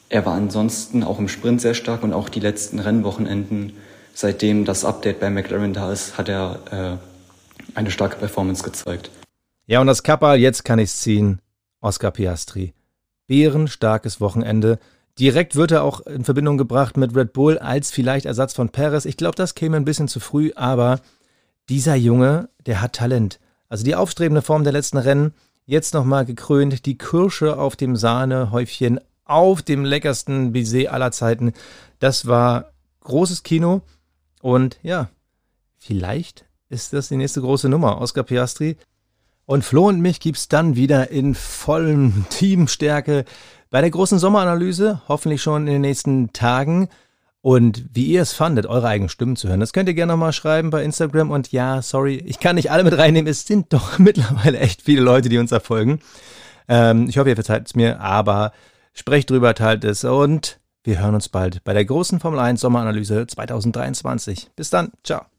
er 0.08 0.24
war 0.24 0.34
ansonsten 0.34 1.04
auch 1.04 1.18
im 1.18 1.28
Sprint 1.28 1.60
sehr 1.60 1.74
stark 1.74 2.02
und 2.02 2.12
auch 2.12 2.28
die 2.28 2.40
letzten 2.40 2.78
Rennwochenenden, 2.78 3.74
seitdem 4.14 4.64
das 4.64 4.84
Update 4.84 5.20
bei 5.20 5.30
McLaren 5.30 5.74
da 5.74 5.92
ist, 5.92 6.16
hat 6.16 6.28
er 6.28 6.60
äh, 6.70 7.76
eine 7.76 7.90
starke 7.90 8.16
Performance 8.16 8.62
gezeigt. 8.62 9.10
Ja, 9.66 9.80
und 9.80 9.86
das 9.86 10.02
Kappa, 10.02 10.34
jetzt 10.34 10.64
kann 10.64 10.78
ich's 10.78 11.00
ziehen. 11.00 11.40
Oscar 11.80 12.10
Piastri. 12.10 12.72
Bärenstarkes 13.26 14.20
Wochenende. 14.20 14.78
Direkt 15.18 15.56
wird 15.56 15.72
er 15.72 15.82
auch 15.82 16.00
in 16.06 16.24
Verbindung 16.24 16.56
gebracht 16.56 16.96
mit 16.96 17.14
Red 17.14 17.34
Bull 17.34 17.58
als 17.58 17.90
vielleicht 17.90 18.24
Ersatz 18.24 18.54
von 18.54 18.70
Perez. 18.70 19.04
Ich 19.04 19.18
glaube, 19.18 19.36
das 19.36 19.54
käme 19.54 19.76
ein 19.76 19.84
bisschen 19.84 20.08
zu 20.08 20.20
früh, 20.20 20.52
aber 20.56 21.00
dieser 21.68 21.96
Junge, 21.96 22.48
der 22.64 22.80
hat 22.80 22.94
Talent. 22.94 23.38
Also 23.68 23.84
die 23.84 23.94
aufstrebende 23.94 24.40
Form 24.40 24.64
der 24.64 24.72
letzten 24.72 24.96
Rennen, 24.96 25.34
Jetzt 25.68 25.92
nochmal 25.92 26.24
gekrönt 26.24 26.86
die 26.86 26.96
Kirsche 26.96 27.58
auf 27.58 27.76
dem 27.76 27.94
Sahnehäufchen 27.94 29.00
auf 29.26 29.60
dem 29.60 29.84
leckersten 29.84 30.54
Baiser 30.54 30.94
aller 30.94 31.12
Zeiten. 31.12 31.52
Das 31.98 32.26
war 32.26 32.70
großes 33.00 33.42
Kino 33.42 33.82
und 34.40 34.78
ja, 34.82 35.10
vielleicht 35.76 36.46
ist 36.70 36.94
das 36.94 37.08
die 37.08 37.18
nächste 37.18 37.42
große 37.42 37.68
Nummer. 37.68 38.00
Oscar 38.00 38.22
Piastri. 38.22 38.78
Und 39.44 39.62
Flo 39.62 39.88
und 39.88 40.00
mich 40.00 40.20
gibt's 40.20 40.48
dann 40.48 40.74
wieder 40.74 41.10
in 41.10 41.34
vollem 41.34 42.24
Teamstärke 42.30 43.26
bei 43.68 43.82
der 43.82 43.90
großen 43.90 44.18
Sommeranalyse, 44.18 45.02
hoffentlich 45.06 45.42
schon 45.42 45.66
in 45.66 45.74
den 45.74 45.82
nächsten 45.82 46.32
Tagen. 46.32 46.88
Und 47.40 47.84
wie 47.92 48.06
ihr 48.06 48.22
es 48.22 48.32
fandet, 48.32 48.66
eure 48.66 48.88
eigenen 48.88 49.08
Stimmen 49.08 49.36
zu 49.36 49.48
hören, 49.48 49.60
das 49.60 49.72
könnt 49.72 49.88
ihr 49.88 49.94
gerne 49.94 50.12
nochmal 50.12 50.32
schreiben 50.32 50.70
bei 50.70 50.82
Instagram. 50.82 51.30
Und 51.30 51.52
ja, 51.52 51.82
sorry, 51.82 52.16
ich 52.16 52.40
kann 52.40 52.56
nicht 52.56 52.70
alle 52.70 52.84
mit 52.84 52.98
reinnehmen. 52.98 53.30
Es 53.30 53.46
sind 53.46 53.72
doch 53.72 53.98
mittlerweile 53.98 54.58
echt 54.58 54.82
viele 54.82 55.02
Leute, 55.02 55.28
die 55.28 55.38
uns 55.38 55.52
erfolgen. 55.52 56.00
Ähm, 56.68 57.08
ich 57.08 57.18
hoffe, 57.18 57.30
ihr 57.30 57.36
verzeiht 57.36 57.66
es 57.66 57.74
mir, 57.74 58.00
aber 58.00 58.52
sprecht 58.92 59.30
drüber, 59.30 59.54
teilt 59.54 59.84
es 59.84 60.04
und 60.04 60.58
wir 60.84 61.00
hören 61.00 61.14
uns 61.14 61.28
bald 61.28 61.64
bei 61.64 61.72
der 61.72 61.84
großen 61.84 62.20
Formel 62.20 62.40
1 62.40 62.60
Sommeranalyse 62.60 63.26
2023. 63.26 64.50
Bis 64.56 64.70
dann, 64.70 64.90
ciao. 65.04 65.37